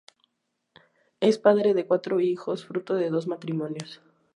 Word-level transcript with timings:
Es 1.19 1.37
padre 1.37 1.75
de 1.75 1.85
cuatro 1.85 2.19
hijos, 2.19 2.65
fruto 2.65 2.95
de 2.95 3.11
dos 3.11 3.27
matrimonios. 3.27 4.01